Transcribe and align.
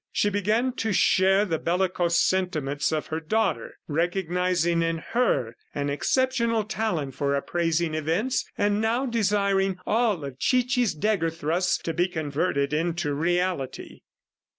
She 0.11 0.31
began 0.31 0.73
to 0.77 0.93
share 0.93 1.45
the 1.45 1.59
bellicose 1.59 2.19
sentiments 2.19 2.91
of 2.91 3.05
her 3.13 3.19
daughter, 3.19 3.77
recognizing 3.87 4.81
in 4.81 4.97
her 4.97 5.55
an 5.75 5.91
exceptional 5.91 6.63
talent 6.63 7.13
for 7.13 7.35
appraising 7.35 7.93
events, 7.93 8.43
and 8.57 8.81
now 8.81 9.05
desiring 9.05 9.77
all 9.85 10.25
of 10.25 10.39
Chichi's 10.39 10.95
dagger 10.95 11.29
thrusts 11.29 11.77
to 11.83 11.93
be 11.93 12.07
converted 12.07 12.73
into 12.73 13.13
reality. 13.13 14.01